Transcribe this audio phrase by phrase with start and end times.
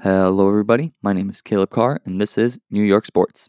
[0.00, 0.92] Hello, everybody.
[1.02, 3.48] My name is Caleb Carr, and this is New York Sports.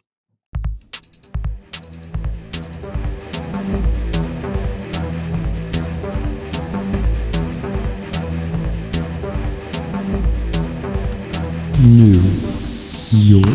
[11.83, 12.19] New
[13.11, 13.45] York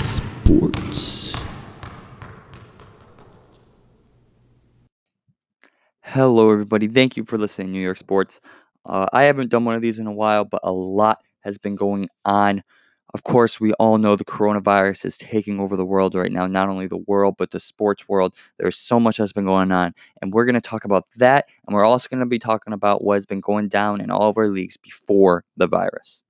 [0.00, 1.36] Sports.
[6.00, 6.88] Hello, everybody.
[6.88, 8.40] Thank you for listening New York Sports.
[8.84, 11.76] Uh, I haven't done one of these in a while, but a lot has been
[11.76, 12.62] going on.
[13.14, 16.70] Of course, we all know the coronavirus is taking over the world right now, not
[16.70, 18.34] only the world, but the sports world.
[18.58, 19.92] There's so much that's been going on,
[20.22, 21.46] and we're going to talk about that.
[21.66, 24.30] And we're also going to be talking about what has been going down in all
[24.30, 26.24] of our leagues before the virus.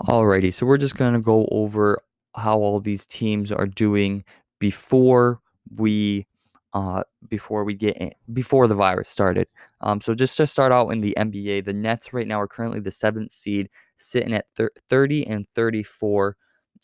[0.00, 2.02] Alrighty, so we're just going to go over
[2.36, 4.24] how all these teams are doing
[4.58, 5.40] before
[5.76, 6.26] we
[6.74, 9.48] uh, before we get in, before the virus started.
[9.80, 12.80] Um, so just to start out in the NBA, the Nets right now are currently
[12.80, 16.36] the seventh seed, sitting at thir- 30 and 34.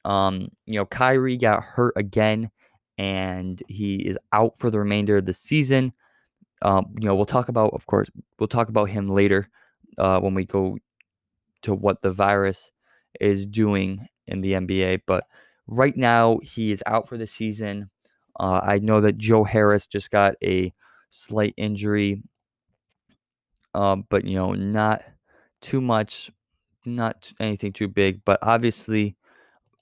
[0.04, 2.50] Um, you know, Kyrie got hurt again,
[2.98, 5.92] and he is out for the remainder of the season.
[6.62, 9.48] Um, you know, we'll talk about, of course, we'll talk about him later
[9.98, 10.78] uh, when we go
[11.62, 12.70] to what the virus
[13.20, 15.02] is doing in the NBA.
[15.06, 15.24] But
[15.66, 17.90] right now, he is out for the season.
[18.38, 20.72] Uh, I know that Joe Harris just got a
[21.10, 22.22] slight injury,
[23.74, 25.02] um, but you know, not
[25.60, 26.30] too much,
[26.84, 28.24] not anything too big.
[28.24, 29.16] But obviously,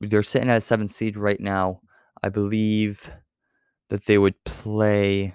[0.01, 1.81] they're sitting at a seventh seed right now.
[2.23, 3.11] I believe
[3.89, 5.35] that they would play.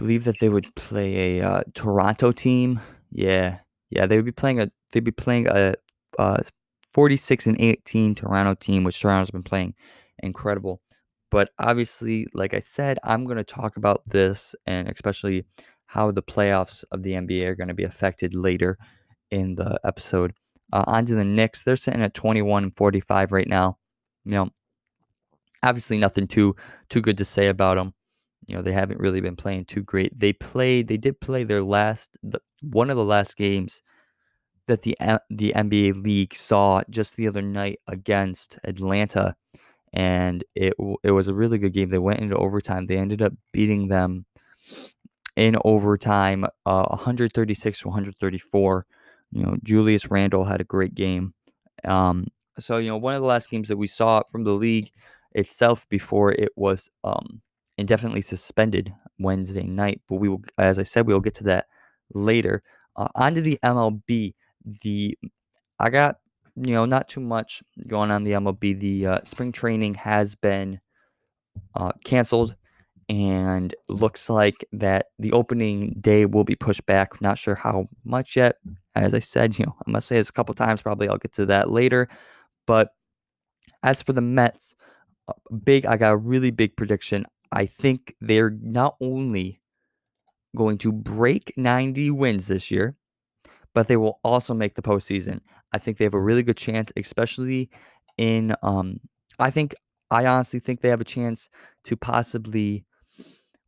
[0.00, 2.80] believe that they would play a uh, Toronto team.
[3.12, 3.58] Yeah,
[3.90, 5.74] yeah, they would be playing a they'd be playing a,
[6.18, 6.42] a
[6.94, 9.74] 46 and 18 Toronto team, which Toronto's been playing
[10.22, 10.80] incredible.
[11.30, 15.44] But obviously, like I said, I'm going to talk about this and especially
[15.86, 18.78] how the playoffs of the NBA are going to be affected later
[19.30, 20.32] in the episode.
[20.72, 21.64] Uh, on to the Knicks.
[21.64, 23.76] They're sitting at 21 and 45 right now.
[24.24, 24.50] You know,
[25.62, 26.54] obviously nothing too
[26.88, 27.92] too good to say about them.
[28.46, 30.18] You know, they haven't really been playing too great.
[30.18, 30.88] They played.
[30.88, 33.82] They did play their last the, one of the last games
[34.70, 34.96] that the
[35.30, 39.36] the NBA league saw just the other night against Atlanta,
[39.92, 41.90] and it it was a really good game.
[41.90, 42.84] They went into overtime.
[42.84, 44.24] They ended up beating them
[45.36, 48.86] in overtime, uh, 136 to 134.
[49.32, 51.34] You know, Julius Randle had a great game.
[51.84, 52.26] Um,
[52.58, 54.90] so you know, one of the last games that we saw from the league
[55.32, 57.40] itself before it was um,
[57.78, 60.00] indefinitely suspended Wednesday night.
[60.08, 61.66] But we will, as I said, we will get to that
[62.14, 62.62] later.
[62.96, 64.34] Uh, on to the MLB.
[64.64, 65.16] The
[65.78, 66.16] I got
[66.56, 68.78] you know not too much going on the MLB.
[68.78, 70.80] The uh, spring training has been
[71.74, 72.54] uh, canceled,
[73.08, 77.20] and looks like that the opening day will be pushed back.
[77.20, 78.56] Not sure how much yet.
[78.94, 80.82] As I said, you know, I must say this a couple times.
[80.82, 82.08] Probably I'll get to that later.
[82.66, 82.90] But
[83.82, 84.76] as for the Mets,
[85.28, 85.32] uh,
[85.64, 87.24] big, I got a really big prediction.
[87.52, 89.60] I think they're not only
[90.56, 92.96] going to break 90 wins this year,
[93.74, 95.40] but they will also make the postseason.
[95.72, 97.70] I think they have a really good chance, especially
[98.16, 98.54] in.
[98.62, 99.00] Um,
[99.38, 99.74] I think
[100.10, 101.48] I honestly think they have a chance
[101.84, 102.84] to possibly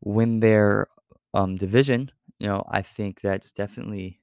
[0.03, 0.89] win their
[1.35, 2.11] um, division.
[2.39, 4.21] You know, I think that's definitely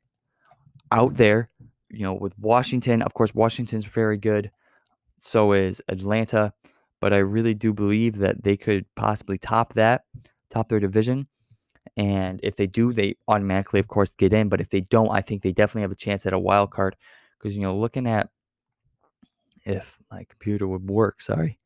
[0.91, 1.49] out there.
[1.89, 4.51] You know, with Washington, of course, Washington's very good.
[5.19, 6.53] So is Atlanta
[7.01, 10.03] but I really do believe that they could possibly top that,
[10.49, 11.27] top their division.
[11.97, 14.49] And if they do, they automatically, of course, get in.
[14.49, 16.95] But if they don't, I think they definitely have a chance at a wild card.
[17.37, 18.29] Because, you know, looking at
[19.65, 21.57] if my computer would work, sorry,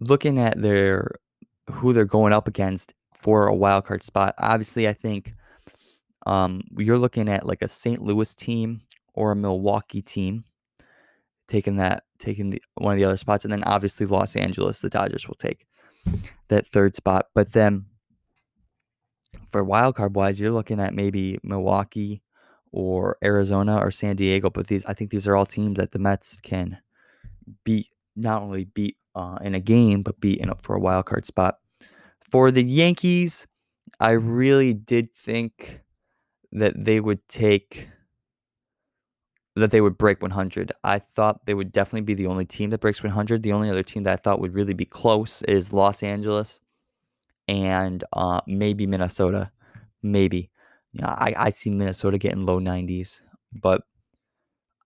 [0.00, 1.12] looking at their
[1.70, 5.34] who they're going up against for a wild card spot, obviously, I think
[6.26, 8.02] um, you're looking at like a St.
[8.02, 8.80] Louis team
[9.14, 10.44] or a Milwaukee team
[11.46, 14.88] taking that taking the one of the other spots, and then obviously Los Angeles, the
[14.88, 15.66] Dodgers will take
[16.48, 17.26] that third spot.
[17.34, 17.84] But then
[19.50, 22.22] for wild card wise, you're looking at maybe Milwaukee
[22.72, 24.50] or Arizona or San Diego.
[24.50, 26.78] But these, I think these are all teams that the Mets can
[27.64, 31.06] beat, not only beat uh, in a game, but beat in a, for a wild
[31.06, 31.58] card spot.
[32.28, 33.46] For the Yankees,
[34.00, 35.80] I really did think
[36.52, 37.88] that they would take
[39.56, 40.72] that they would break 100.
[40.82, 43.42] I thought they would definitely be the only team that breaks 100.
[43.42, 46.58] The only other team that I thought would really be close is Los Angeles
[47.48, 49.50] and uh, maybe Minnesota.
[50.02, 50.50] Maybe.
[50.92, 53.20] Yeah, I, I see Minnesota getting low 90s,
[53.52, 53.82] but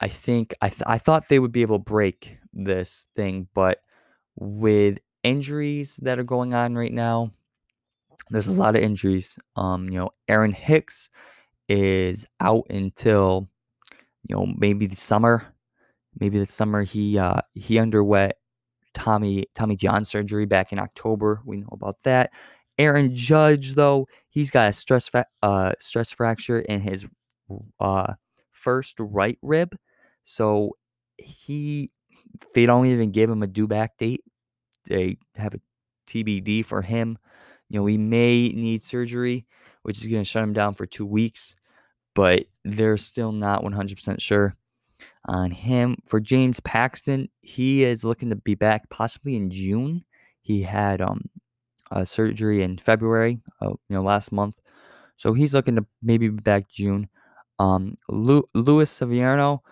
[0.01, 3.81] I think I, th- I thought they would be able to break this thing, but
[4.37, 7.33] with injuries that are going on right now,
[8.31, 9.39] there's a lot of injuries.
[9.57, 11.11] Um, you know, Aaron Hicks
[11.69, 13.49] is out until
[14.25, 15.47] you know maybe the summer.
[16.19, 18.33] Maybe the summer he uh, he underwent
[18.99, 21.41] Tommy Tommy John surgery back in October.
[21.45, 22.31] We know about that.
[22.79, 27.07] Aaron Judge though he's got a stress fa- uh, stress fracture in his
[27.81, 28.15] uh,
[28.53, 29.77] first right rib,
[30.25, 30.77] so
[31.17, 31.91] he
[32.55, 34.23] they don't even give him a due back date.
[34.87, 35.61] They have a
[36.09, 37.19] TBD for him.
[37.69, 39.47] You know, he may need surgery,
[39.83, 41.55] which is going to shut him down for two weeks,
[42.15, 44.57] but they're still not 100% sure
[45.29, 45.97] on him.
[46.07, 50.05] For James Paxton, he is looking to be back possibly in June.
[50.43, 51.23] He had um
[51.91, 54.57] a surgery in February, uh, you know, last month.
[55.17, 57.09] So he's looking to maybe be back June.
[57.59, 59.63] Um, Lu- Luis Severino,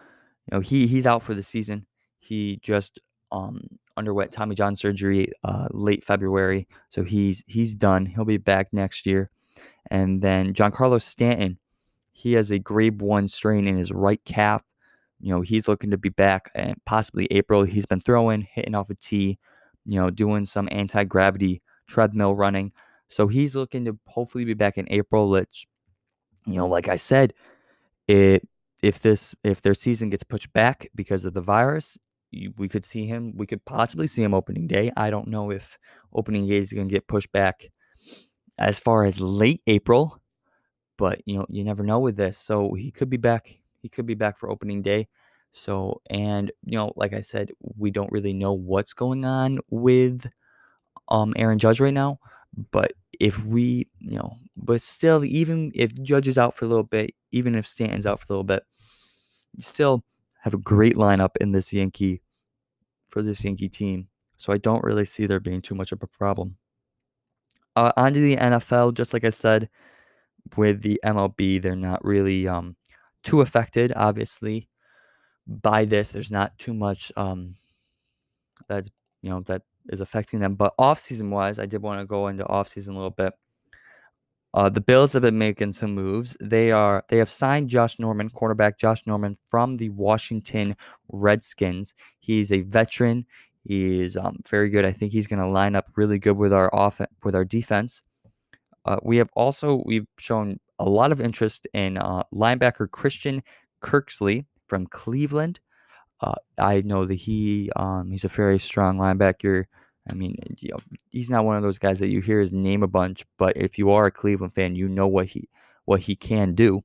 [0.46, 1.86] you know, he he's out for the season.
[2.20, 3.00] He just
[3.32, 3.60] um
[3.96, 8.06] underwent Tommy John surgery uh, late February, so he's he's done.
[8.06, 9.30] He'll be back next year.
[9.90, 11.58] And then Giancarlo Stanton,
[12.12, 14.62] he has a grade one strain in his right calf.
[15.26, 17.64] You know, he's looking to be back and possibly April.
[17.64, 19.40] He's been throwing, hitting off a tee,
[19.84, 22.70] you know, doing some anti gravity treadmill running.
[23.08, 25.28] So he's looking to hopefully be back in April.
[25.28, 25.66] Which,
[26.46, 27.34] you know, like I said,
[28.06, 28.46] it
[28.84, 31.98] if this if their season gets pushed back because of the virus,
[32.30, 33.32] you, we could see him.
[33.36, 34.92] We could possibly see him opening day.
[34.96, 35.76] I don't know if
[36.12, 37.68] opening day is going to get pushed back
[38.60, 40.22] as far as late April,
[40.96, 42.38] but you know you never know with this.
[42.38, 43.58] So he could be back.
[43.86, 45.06] He could be back for opening day.
[45.52, 50.28] So and you know, like I said, we don't really know what's going on with
[51.08, 52.18] um Aaron Judge right now.
[52.72, 56.82] But if we, you know, but still, even if Judge is out for a little
[56.82, 58.64] bit, even if Stanton's out for a little bit,
[59.60, 60.02] still
[60.40, 62.22] have a great lineup in this Yankee
[63.08, 64.08] for this Yankee team.
[64.36, 66.56] So I don't really see there being too much of a problem.
[67.76, 69.68] Uh, onto the NFL, just like I said,
[70.56, 72.74] with the MLB, they're not really um,
[73.26, 74.68] too affected, obviously,
[75.46, 76.08] by this.
[76.08, 77.56] There's not too much um,
[78.68, 78.88] that's
[79.22, 80.54] you know that is affecting them.
[80.54, 83.34] But off season wise, I did want to go into off season a little bit.
[84.54, 86.36] Uh, the Bills have been making some moves.
[86.40, 90.76] They are they have signed Josh Norman, quarterback Josh Norman from the Washington
[91.08, 91.94] Redskins.
[92.20, 93.26] He's a veteran.
[93.64, 94.84] He's um, very good.
[94.84, 98.02] I think he's going to line up really good with our off with our defense.
[98.84, 103.42] Uh, we have also we've shown a lot of interest in uh, linebacker Christian
[103.82, 105.60] Kirksey from Cleveland.
[106.20, 109.64] Uh, I know that he um, he's a very strong linebacker.
[110.10, 110.78] I mean, you know,
[111.10, 113.76] he's not one of those guys that you hear his name a bunch, but if
[113.78, 115.48] you are a Cleveland fan, you know what he
[115.84, 116.82] what he can do.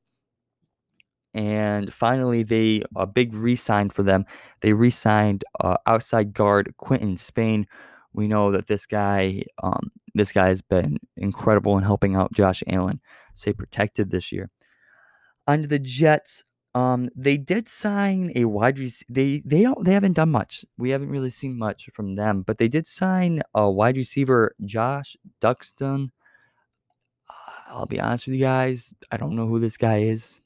[1.33, 4.25] And finally, they a big re-sign for them.
[4.61, 7.67] They re-signed uh, outside guard Quinton Spain.
[8.13, 12.63] We know that this guy, um, this guy has been incredible in helping out Josh
[12.67, 12.99] Allen
[13.33, 14.49] stay protected this year.
[15.47, 16.43] Under the Jets,
[16.73, 19.07] um, they did sign a wide receiver.
[19.09, 20.65] They they don't they haven't done much.
[20.77, 25.17] We haven't really seen much from them, but they did sign a wide receiver, Josh
[25.41, 26.09] Doctson.
[27.67, 28.93] I'll be honest with you guys.
[29.11, 30.41] I don't know who this guy is.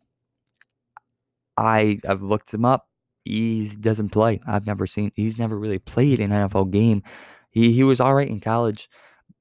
[1.57, 2.87] I I've looked him up.
[3.23, 4.39] He doesn't play.
[4.47, 5.11] I've never seen.
[5.15, 7.03] He's never really played an NFL game.
[7.55, 8.89] He he was all right in college,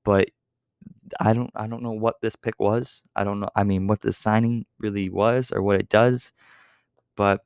[0.04, 0.30] but
[1.20, 3.02] I don't I don't know what this pick was.
[3.16, 3.50] I don't know.
[3.56, 6.32] I mean, what the signing really was or what it does,
[7.16, 7.42] but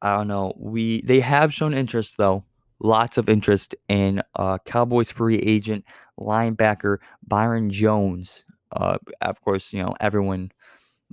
[0.00, 0.54] I don't know.
[0.58, 2.44] We they have shown interest though.
[2.80, 5.84] Lots of interest in uh, Cowboys free agent
[6.18, 8.44] linebacker Byron Jones.
[8.72, 10.50] Uh, of course, you know everyone.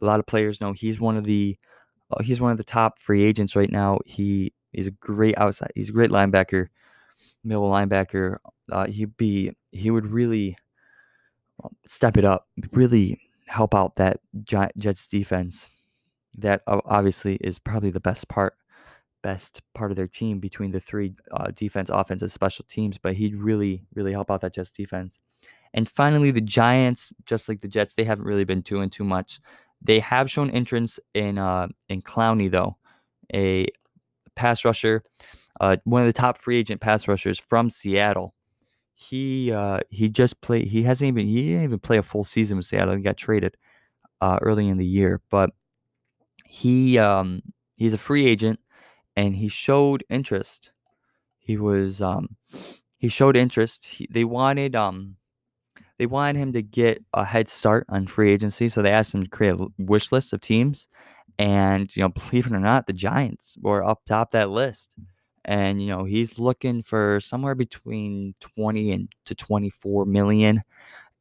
[0.02, 1.58] A lot of players know he's one of the
[2.12, 4.00] uh, he's one of the top free agents right now.
[4.06, 5.72] He is a great outside.
[5.76, 6.68] He's a great linebacker,
[7.44, 8.38] middle linebacker.
[8.72, 10.58] Uh, he'd be he would really
[11.64, 15.68] um, step it up, really help out that Jets defense.
[16.38, 18.56] That obviously is probably the best part,
[19.24, 22.98] best part of their team between the three uh, defense, offense, and special teams.
[22.98, 25.20] But he'd really, really help out that Jets defense.
[25.74, 29.40] And finally, the Giants, just like the Jets, they haven't really been doing too much.
[29.82, 32.78] They have shown interest in uh, in Clowney though,
[33.34, 33.68] a
[34.36, 35.04] pass rusher,
[35.60, 38.34] uh, one of the top free agent pass rushers from Seattle.
[38.94, 40.68] He uh, he just played.
[40.68, 42.96] He hasn't even he didn't even play a full season with Seattle.
[42.96, 43.56] He got traded
[44.22, 45.52] uh, early in the year, but
[46.46, 47.42] he um,
[47.78, 48.60] he's a free agent
[49.16, 50.72] and he showed interest.
[51.38, 52.36] He was um,
[52.98, 53.86] he showed interest.
[53.86, 55.16] He, they wanted um,
[55.98, 59.24] they wanted him to get a head start on free agency, so they asked him
[59.24, 60.88] to create a wish list of teams.
[61.38, 64.96] And you know, believe it or not, the Giants were up top that list.
[65.46, 70.62] And you know, he's looking for somewhere between 20 and to 24 million.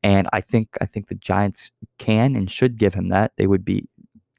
[0.03, 3.33] And I think I think the Giants can and should give him that.
[3.37, 3.89] They would be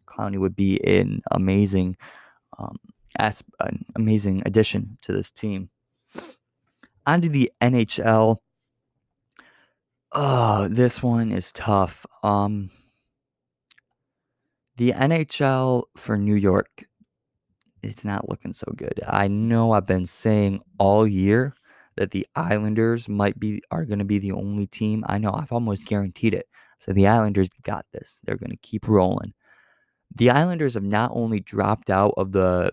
[0.05, 1.95] Clowney would be an amazing,
[2.57, 2.77] um,
[3.17, 5.69] as an amazing addition to this team.
[7.05, 8.37] On to the NHL.
[10.11, 12.05] Oh, this one is tough.
[12.23, 12.69] Um,
[14.77, 16.85] the NHL for New York,
[17.83, 18.99] it's not looking so good.
[19.07, 21.53] I know I've been saying all year
[21.97, 25.03] that the Islanders might be are going to be the only team.
[25.07, 26.47] I know I've almost guaranteed it.
[26.79, 28.21] So the Islanders got this.
[28.23, 29.33] They're going to keep rolling.
[30.15, 32.71] The Islanders have not only dropped out of the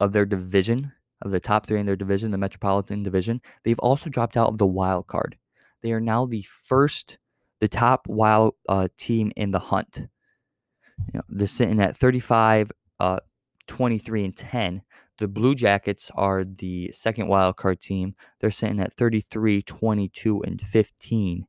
[0.00, 4.10] of their division, of the top 3 in their division, the Metropolitan Division, they've also
[4.10, 5.36] dropped out of the wild card.
[5.82, 7.18] They are now the first
[7.60, 9.98] the top wild uh, team in the hunt.
[9.98, 13.20] You know, they're sitting at 35 uh,
[13.66, 14.82] 23 and 10
[15.22, 18.16] the Blue Jackets are the second wild card team.
[18.40, 21.46] They're sitting at 33, 22, and 15.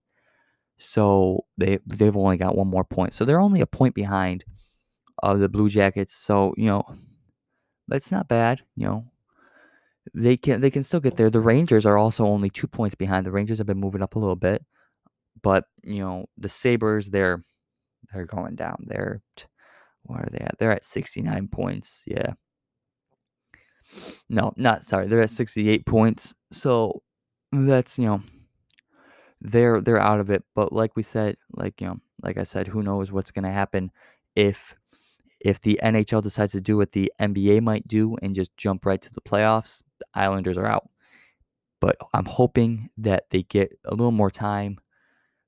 [0.77, 3.13] So they they've only got one more point.
[3.13, 4.43] So they're only a point behind
[5.23, 6.13] of the Blue Jackets.
[6.13, 6.83] So, you know,
[7.87, 9.05] that's not bad, you know.
[10.13, 11.31] They can they can still get there.
[11.31, 13.25] The Rangers are also only 2 points behind.
[13.25, 14.63] The Rangers have been moving up a little bit.
[15.41, 17.43] But, you know, the Sabres they're
[18.13, 18.83] they're going down.
[18.87, 19.21] They're
[20.03, 20.55] what are they at?
[20.59, 22.03] They're at 69 points.
[22.05, 22.33] Yeah.
[24.29, 25.07] No, not sorry.
[25.07, 26.33] They're at 68 points.
[26.51, 27.01] So
[27.51, 28.21] that's, you know,
[29.41, 30.43] they're they're out of it.
[30.55, 33.51] But like we said, like, you know, like I said, who knows what's going to
[33.51, 33.91] happen
[34.35, 34.75] if
[35.41, 39.01] if the NHL decides to do what the NBA might do and just jump right
[39.01, 40.89] to the playoffs, the Islanders are out.
[41.81, 44.79] But I'm hoping that they get a little more time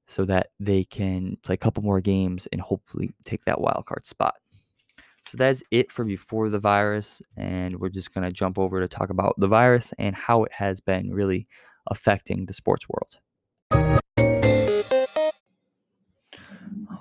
[0.08, 4.06] so that they can play a couple more games and hopefully take that wild card
[4.06, 4.36] spot.
[5.28, 7.22] So that's it for before the virus.
[7.36, 10.52] And we're just going to jump over to talk about the virus and how it
[10.54, 11.48] has been really
[11.90, 13.18] affecting the sports world.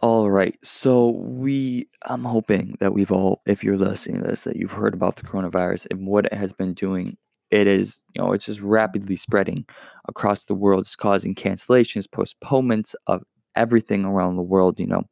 [0.01, 0.57] All right.
[0.63, 4.95] So we I'm hoping that we've all if you're listening to this that you've heard
[4.95, 7.17] about the coronavirus and what it has been doing.
[7.51, 9.65] It is, you know, it's just rapidly spreading
[10.09, 10.81] across the world.
[10.81, 13.23] It's causing cancellations, postponements of
[13.55, 15.05] everything around the world, you know.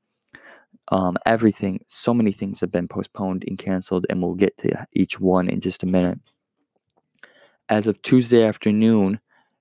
[0.88, 5.20] Um, everything, so many things have been postponed and canceled, and we'll get to each
[5.20, 6.18] one in just a minute.
[7.68, 9.20] As of Tuesday afternoon,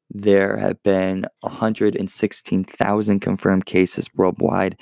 [0.10, 4.78] there have been 116,000 confirmed cases worldwide,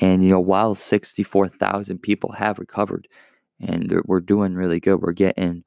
[0.00, 3.08] and you know, while 64,000 people have recovered,
[3.60, 5.64] and we're doing really good, we're getting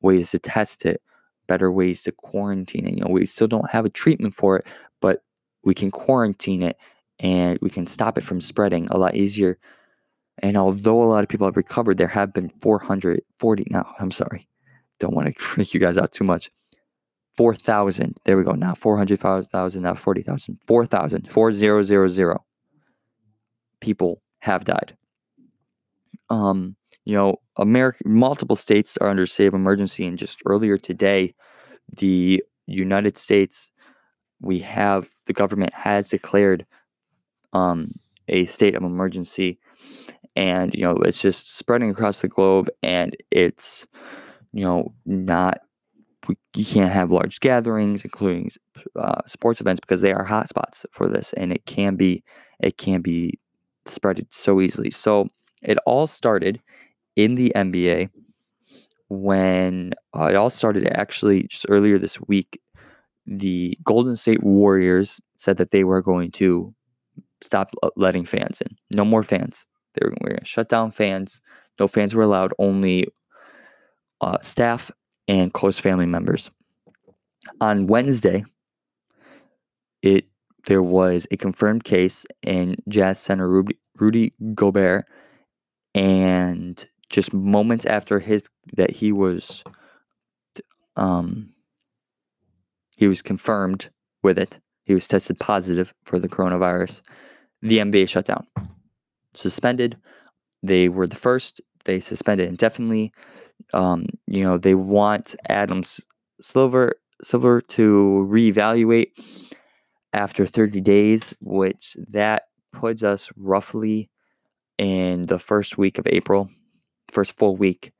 [0.00, 1.02] ways to test it,
[1.48, 2.94] better ways to quarantine it.
[2.94, 4.66] You know, we still don't have a treatment for it,
[5.00, 5.22] but
[5.64, 6.78] we can quarantine it
[7.20, 9.58] and we can stop it from spreading a lot easier.
[10.42, 13.66] And although a lot of people have recovered, there have been 440.
[13.70, 14.48] Now, I'm sorry,
[14.98, 16.50] don't want to freak you guys out too much.
[17.36, 18.18] 4,000.
[18.24, 18.52] There we go.
[18.52, 20.58] Now 400,000, now 40,000.
[20.66, 21.30] 4,000.
[21.30, 22.38] 4,000
[23.80, 24.96] people have died.
[26.28, 31.34] Um, you know, America, multiple states are under state of emergency, and just earlier today,
[31.96, 33.70] the United States,
[34.40, 36.66] we have the government has declared
[37.52, 37.92] um,
[38.28, 39.58] a state of emergency,
[40.36, 43.86] and you know it's just spreading across the globe, and it's
[44.52, 45.60] you know not
[46.54, 48.50] you can't have large gatherings, including
[48.96, 52.22] uh, sports events, because they are hotspots for this, and it can be
[52.60, 53.38] it can be
[53.86, 54.90] spread so easily.
[54.90, 55.28] So
[55.62, 56.60] it all started
[57.16, 58.10] in the NBA
[59.08, 62.60] when uh, it all started actually just earlier this week.
[63.26, 66.74] The Golden State Warriors said that they were going to
[67.42, 68.76] stop letting fans in.
[68.90, 69.66] No more fans.
[69.94, 71.40] They were, going to shut down fans.
[71.78, 72.52] No fans were allowed.
[72.58, 73.08] Only
[74.20, 74.90] uh, staff
[75.28, 76.50] and close family members.
[77.60, 78.44] On Wednesday,
[80.02, 80.26] it
[80.66, 85.06] there was a confirmed case in Jazz center Rudy, Rudy Gobert,
[85.94, 89.64] and just moments after his that he was
[90.96, 91.50] um
[92.96, 93.88] he was confirmed
[94.22, 94.60] with it.
[94.84, 97.00] He was tested positive for the coronavirus
[97.62, 98.46] the NBA shut down,
[99.32, 99.96] suspended.
[100.62, 101.60] They were the first.
[101.84, 103.12] They suspended indefinitely.
[103.72, 106.04] Um, you know, they want Adams
[106.40, 109.08] Silver Silver to reevaluate
[110.12, 114.10] after 30 days, which that puts us roughly
[114.78, 116.48] in the first week of April,
[117.12, 117.92] first full week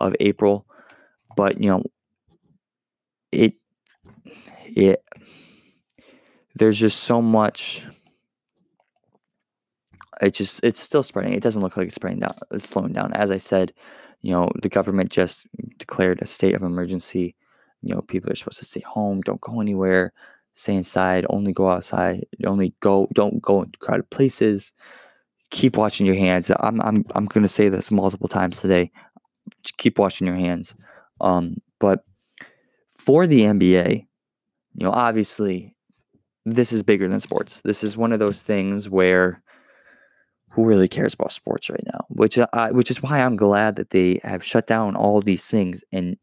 [0.00, 0.66] of April.
[1.36, 1.84] But you know,
[3.32, 3.54] it
[4.66, 5.04] it
[6.56, 7.84] there's just so much
[10.22, 11.32] it just it's still spreading.
[11.34, 12.34] It doesn't look like it's spreading down.
[12.52, 13.12] It's slowing down.
[13.14, 13.72] As I said,
[14.22, 15.46] you know, the government just
[15.78, 17.34] declared a state of emergency.
[17.82, 20.12] You know, people are supposed to stay home, don't go anywhere,
[20.54, 24.72] stay inside, only go outside, only go don't go into crowded places.
[25.50, 26.50] keep washing your hands.
[26.60, 28.90] I'm I'm I'm going to say this multiple times today.
[29.62, 30.74] Just keep washing your hands.
[31.20, 32.04] Um, but
[32.90, 34.06] for the NBA,
[34.74, 35.76] you know, obviously,
[36.46, 37.60] this is bigger than sports.
[37.62, 39.42] This is one of those things where
[40.54, 42.06] who really cares about sports right now?
[42.08, 45.82] Which uh, which is why I'm glad that they have shut down all these things.
[45.92, 46.16] And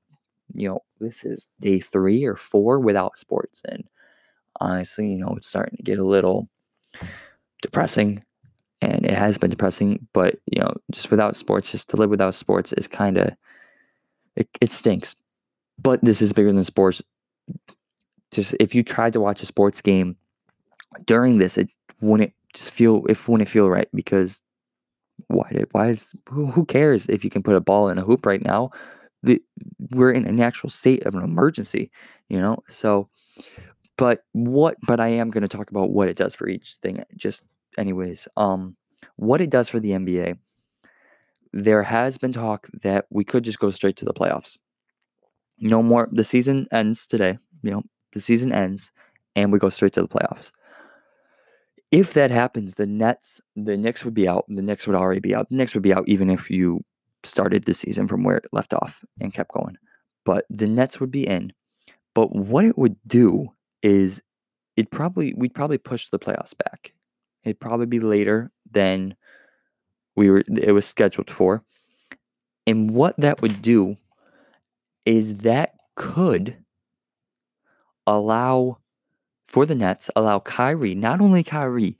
[0.54, 3.84] you know, this is day three or four without sports, and
[4.62, 6.50] honestly, you know, it's starting to get a little
[7.62, 8.24] depressing.
[8.84, 12.34] And it has been depressing, but you know, just without sports, just to live without
[12.34, 13.32] sports is kind of
[14.36, 15.16] it, it stinks.
[15.78, 17.04] But this is bigger than sports.
[18.32, 20.16] Just if you tried to watch a sports game
[21.06, 21.70] during this, it
[22.00, 24.41] wouldn't just feel if when it feel right because
[25.27, 28.03] why did why is who, who cares if you can put a ball in a
[28.03, 28.72] hoop right now?
[29.24, 29.41] The,
[29.91, 31.91] we're in a natural state of an emergency,
[32.29, 32.58] you know.
[32.70, 33.08] So,
[33.98, 34.77] but what?
[34.88, 37.03] But I am going to talk about what it does for each thing.
[37.15, 37.43] Just
[37.77, 38.75] anyways, um,
[39.17, 40.38] what it does for the NBA.
[41.53, 44.58] There has been talk that we could just go straight to the playoffs.
[45.60, 46.08] No more.
[46.12, 47.38] The season ends today.
[47.62, 48.91] You know, the season ends,
[49.36, 50.51] and we go straight to the playoffs
[51.92, 54.46] if that happens, the Nets, the Knicks would be out.
[54.48, 55.50] The Knicks would already be out.
[55.50, 56.84] The Knicks would be out even if you
[57.24, 59.78] started the season from where it left off and kept going.
[60.26, 61.52] But the Nets would be in.
[62.14, 63.52] But what it would do
[63.84, 64.22] is
[64.78, 66.94] it probably we'd probably push the playoffs back.
[67.44, 69.16] It'd probably be later than
[70.16, 71.64] we were it was scheduled for.
[72.68, 73.98] And what that would do
[75.06, 76.56] is that could
[78.08, 78.78] allow
[79.51, 81.98] for the Nets allow Kyrie, not only Kyrie,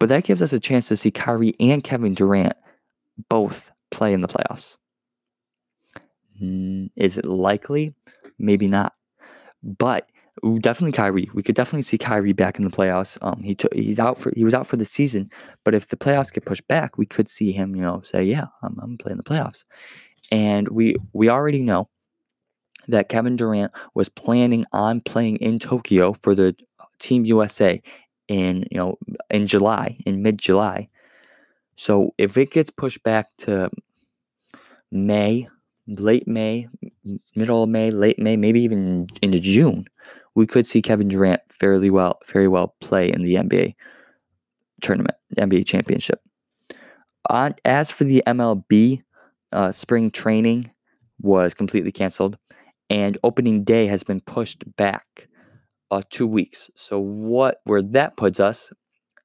[0.00, 2.54] but that gives us a chance to see Kyrie and Kevin Durant
[3.28, 4.78] both play in the playoffs.
[6.96, 7.94] Is it likely?
[8.38, 8.94] Maybe not.
[9.62, 10.08] But
[10.60, 11.28] definitely Kyrie.
[11.34, 13.18] We could definitely see Kyrie back in the playoffs.
[13.20, 15.28] Um, he took he's out for he was out for the season,
[15.64, 18.46] but if the playoffs get pushed back, we could see him, you know, say, "Yeah,
[18.62, 19.64] I'm, I'm playing the playoffs."
[20.30, 21.90] And we we already know
[22.88, 26.54] that Kevin Durant was planning on playing in Tokyo for the
[26.98, 27.80] Team USA
[28.28, 28.98] in you know
[29.30, 30.88] in July, in mid July.
[31.76, 33.70] So if it gets pushed back to
[34.90, 35.48] May,
[35.86, 36.68] late May,
[37.36, 39.86] middle of May, late May, maybe even into June,
[40.34, 43.74] we could see Kevin Durant fairly well, very well play in the NBA
[44.80, 46.20] tournament, NBA championship.
[47.30, 49.02] On, as for the MLB,
[49.52, 50.70] uh, spring training
[51.20, 52.38] was completely canceled
[52.90, 55.28] and opening day has been pushed back
[55.90, 56.70] uh, two weeks.
[56.74, 58.72] So what where that puts us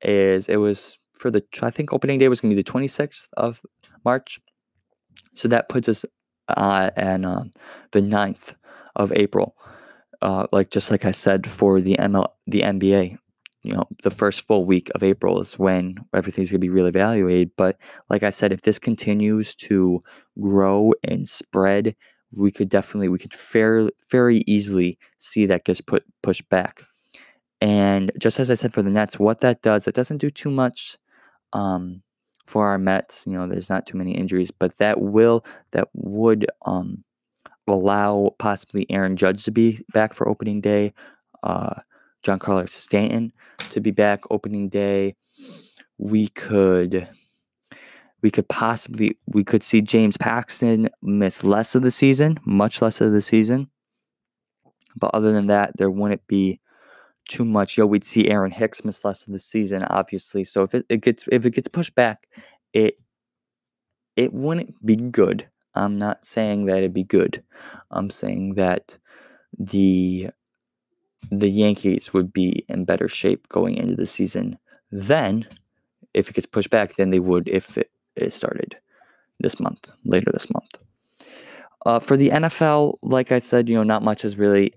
[0.01, 3.27] is it was for the I think opening day was going to be the 26th
[3.37, 3.61] of
[4.05, 4.39] March.
[5.35, 6.05] So that puts us
[6.49, 7.43] uh, and uh,
[7.91, 8.53] the 9th
[8.95, 9.55] of April.
[10.21, 13.17] Uh, like just like I said for the ML the NBA,
[13.63, 16.89] you know, the first full week of April is when everything's going to be really
[16.89, 17.51] evaluated.
[17.57, 17.77] But
[18.09, 20.01] like I said, if this continues to
[20.39, 21.95] grow and spread
[22.35, 26.83] we could definitely we could fairly very easily see that gets put pushed back.
[27.61, 30.51] And just as I said for the Nets, what that does, it doesn't do too
[30.51, 30.97] much
[31.53, 32.01] um,
[32.45, 33.25] for our Mets.
[33.25, 37.03] You know, there's not too many injuries, but that will that would um,
[37.67, 40.93] allow possibly Aaron Judge to be back for opening day,
[41.43, 41.75] uh,
[42.23, 43.31] Carlos Stanton
[43.69, 45.15] to be back opening day.
[45.97, 47.07] We could
[48.23, 53.01] we could possibly we could see James Paxton miss less of the season, much less
[53.01, 53.67] of the season.
[54.95, 56.59] But other than that, there wouldn't be
[57.27, 57.77] too much.
[57.77, 60.45] Yo, we'd see Aaron Hicks miss less of the season, obviously.
[60.45, 62.27] So if it, it gets if it gets pushed back,
[62.71, 62.97] it
[64.15, 65.47] it wouldn't be good.
[65.75, 67.43] I'm not saying that it'd be good.
[67.91, 68.97] I'm saying that
[69.59, 70.29] the
[71.29, 74.57] the Yankees would be in better shape going into the season.
[74.91, 75.45] Then,
[76.13, 78.77] if it gets pushed back, than they would if it it started
[79.39, 80.77] this month, later this month.
[81.85, 84.73] Uh, for the NFL, like I said, you know, not much is really.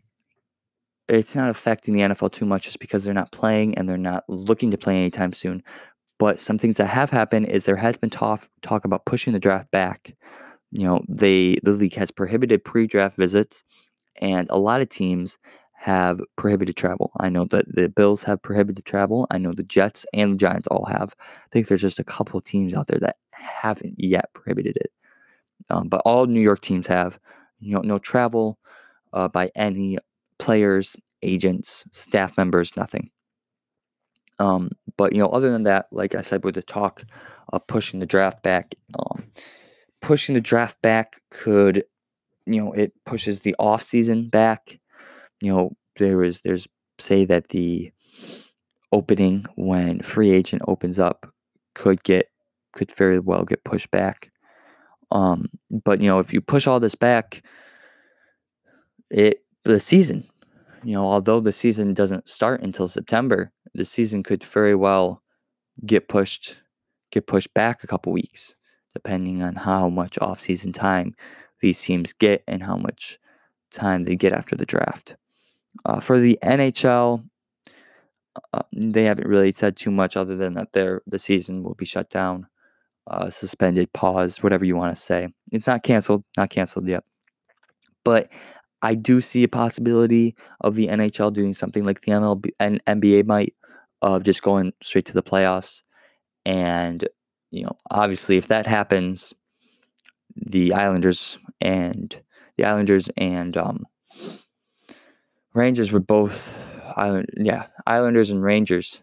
[1.08, 4.24] It's not affecting the NFL too much just because they're not playing and they're not
[4.28, 5.62] looking to play anytime soon.
[6.18, 9.38] But some things that have happened is there has been talk talk about pushing the
[9.38, 10.16] draft back.
[10.72, 13.62] You know, they the league has prohibited pre-draft visits,
[14.20, 15.38] and a lot of teams
[15.76, 17.12] have prohibited travel.
[17.20, 19.26] I know that the Bills have prohibited travel.
[19.30, 21.14] I know the Jets and the Giants all have.
[21.20, 24.90] I think there's just a couple teams out there that haven't yet prohibited it.
[25.70, 27.18] Um, but all New York teams have.
[27.58, 28.58] You know, no travel
[29.14, 29.98] uh, by any
[30.38, 33.10] players, agents, staff members, nothing.
[34.38, 37.04] Um, but you know, other than that, like I said, with the talk
[37.52, 39.24] of pushing the draft back, um,
[40.02, 41.84] pushing the draft back could,
[42.44, 44.78] you know, it pushes the off season back.
[45.40, 46.68] You know, there is there's
[46.98, 47.92] say that the
[48.92, 51.32] opening when free agent opens up
[51.74, 52.30] could get
[52.72, 54.30] could very well get pushed back.
[55.10, 55.48] Um,
[55.84, 57.42] but you know, if you push all this back,
[59.10, 60.24] it the season,
[60.84, 65.22] you know, although the season doesn't start until September, the season could very well
[65.84, 66.56] get pushed
[67.12, 68.56] get pushed back a couple weeks,
[68.94, 71.14] depending on how much off-season time
[71.60, 73.18] these teams get and how much
[73.70, 75.16] time they get after the draft.
[75.84, 77.24] Uh, for the NHL,
[78.52, 81.84] uh, they haven't really said too much other than that their the season will be
[81.84, 82.46] shut down,
[83.08, 85.28] uh, suspended, paused, whatever you want to say.
[85.52, 87.04] It's not canceled, not canceled yet.
[88.04, 88.32] But
[88.82, 93.26] I do see a possibility of the NHL doing something like the MLB and NBA
[93.26, 93.54] might,
[94.02, 95.82] of just going straight to the playoffs.
[96.44, 97.06] And
[97.50, 99.34] you know, obviously, if that happens,
[100.36, 102.16] the Islanders and
[102.56, 103.86] the Islanders and um,
[105.56, 106.54] Rangers would both,
[106.96, 109.02] Island, yeah, Islanders and Rangers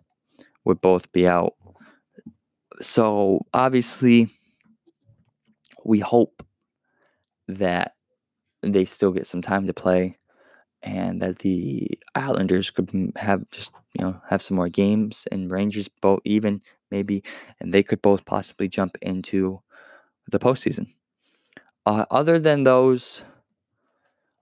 [0.66, 1.56] would both be out.
[2.82, 4.30] So obviously,
[5.84, 6.44] we hope
[7.48, 7.96] that
[8.62, 10.18] they still get some time to play
[10.84, 15.89] and that the Islanders could have just you know have some more games and Rangers
[16.02, 16.62] both even
[16.92, 17.24] maybe
[17.60, 19.60] and they could both possibly jump into
[20.30, 20.88] the postseason.
[21.86, 23.24] Uh, other than those,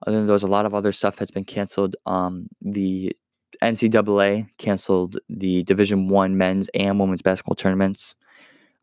[0.06, 1.96] other than those, a lot of other stuff has been canceled.
[2.06, 3.14] Um, the
[3.62, 8.14] NCAA canceled the Division One men's and women's basketball tournaments,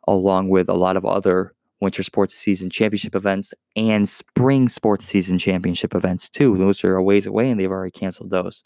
[0.08, 5.38] along with a lot of other winter sports season championship events and spring sports season
[5.38, 6.58] championship events too.
[6.58, 8.63] Those are a ways away, and they've already canceled those.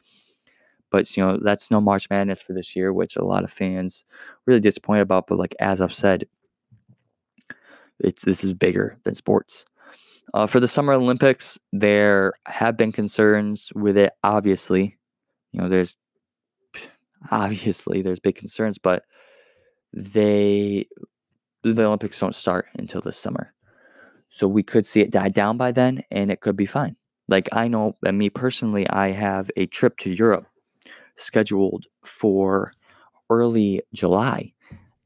[0.89, 4.05] But you know that's no March Madness for this year, which a lot of fans
[4.45, 5.27] really disappointed about.
[5.27, 6.25] But like as I've said,
[7.99, 9.65] it's this is bigger than sports.
[10.33, 14.13] Uh, for the Summer Olympics, there have been concerns with it.
[14.23, 14.97] Obviously,
[15.51, 15.95] you know, there's
[17.31, 19.03] obviously there's big concerns, but
[19.93, 20.88] they
[21.63, 23.53] the Olympics don't start until this summer,
[24.29, 26.95] so we could see it die down by then, and it could be fine.
[27.27, 30.47] Like I know, and me personally, I have a trip to Europe
[31.15, 32.73] scheduled for
[33.29, 34.53] early July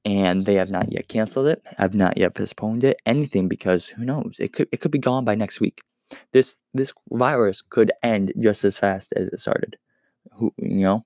[0.08, 4.06] and they have not yet canceled it, have not yet postponed it, anything because who
[4.06, 4.38] knows?
[4.40, 5.82] It could it could be gone by next week.
[6.32, 9.76] This this virus could end just as fast as it started.
[10.32, 11.06] Who you know?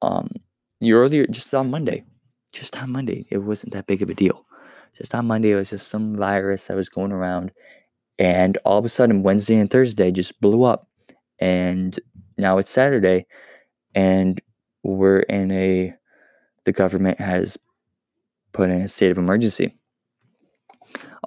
[0.00, 0.30] Um,
[0.82, 2.02] earlier just on Monday,
[2.54, 4.46] just on Monday, it wasn't that big of a deal.
[4.96, 7.52] Just on Monday, it was just some virus that was going around,
[8.18, 10.88] and all of a sudden Wednesday and Thursday just blew up,
[11.38, 12.00] and
[12.38, 13.26] now it's Saturday,
[13.94, 14.40] and
[14.84, 15.94] we're in a
[16.64, 17.58] the government has
[18.52, 19.74] put in a state of emergency.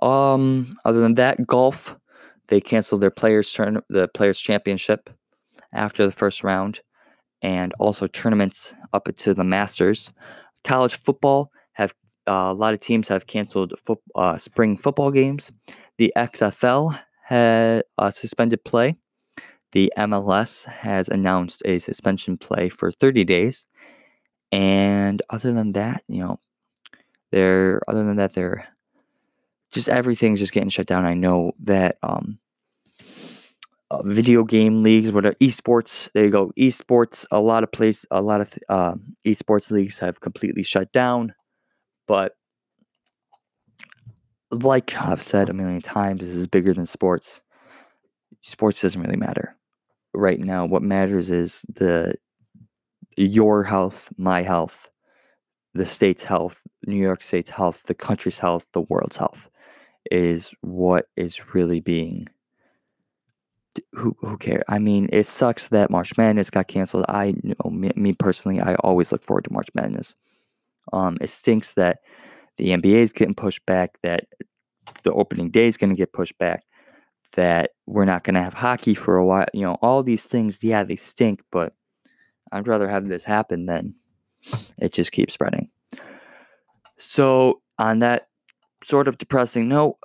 [0.01, 1.97] Um, other than that, golf,
[2.47, 5.09] they canceled their players turn the players championship
[5.71, 6.81] after the first round,
[7.41, 10.11] and also tournaments up to the Masters.
[10.63, 11.93] College football have
[12.27, 15.51] uh, a lot of teams have canceled fo- uh, spring football games.
[15.97, 18.97] The XFL had uh, suspended play.
[19.71, 23.67] The MLS has announced a suspension play for 30 days.
[24.51, 26.39] And other than that, you know,
[27.33, 28.67] they're other than that, they're
[29.71, 31.03] just everything's just getting shut down.
[31.03, 32.37] I know that um,
[33.89, 37.25] uh, video game leagues, whatever esports, there you go, esports.
[37.31, 38.93] A lot of place, a lot of uh,
[39.25, 41.33] esports leagues have completely shut down.
[42.07, 42.35] But
[44.51, 47.41] like I've said a million times, this is bigger than sports.
[48.41, 49.57] Sports doesn't really matter
[50.13, 50.67] right now.
[50.67, 52.13] What matters is the
[53.17, 54.91] your health, my health,
[55.73, 59.49] the state's health, New York State's health, the country's health, the world's health
[60.11, 62.27] is what is really being
[63.93, 64.63] who who cares?
[64.67, 67.05] I mean, it sucks that March Madness got canceled.
[67.09, 70.15] I know me, me, personally, I always look forward to March Madness.
[70.91, 71.99] Um, it stinks that
[72.57, 73.97] the NBA is getting pushed back.
[74.03, 74.27] That
[75.03, 76.65] the opening day is going to get pushed back.
[77.35, 79.47] That we're not going to have hockey for a while.
[79.53, 80.63] You know, all these things.
[80.63, 81.73] Yeah, they stink, but
[82.51, 83.95] I'd rather have this happen than
[84.77, 85.69] it just keeps spreading.
[86.97, 88.27] So, on that
[88.83, 89.97] sort of depressing note,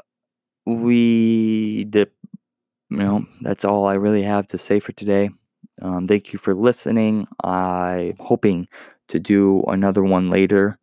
[0.67, 2.15] we dip.
[2.91, 5.31] You know, that's all I really have to say for today.
[5.83, 7.29] Um, thank you for listening.
[7.45, 8.67] I'm hoping
[9.09, 10.79] to do another one later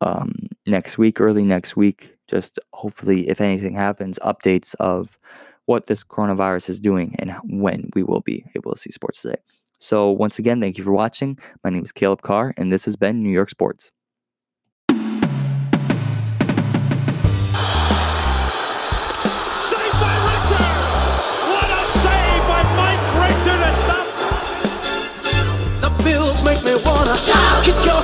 [0.00, 0.32] um,
[0.66, 2.16] next week, early next week.
[2.28, 5.18] Just hopefully, if anything happens, updates of
[5.66, 9.36] what this coronavirus is doing and when we will be able to see sports today.
[9.78, 11.38] So, once again, thank you for watching.
[11.62, 13.92] My name is Caleb Carr, and this has been New York Sports.
[26.46, 27.64] make me wanna shout.
[27.64, 27.95] Kick your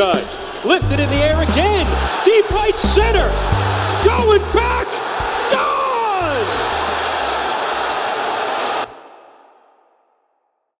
[0.00, 0.24] Judge.
[0.64, 1.84] Lifted in the air again.
[2.24, 3.28] Deep right center.
[4.02, 4.69] Going back.